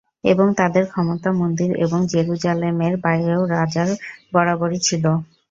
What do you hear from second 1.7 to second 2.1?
এবং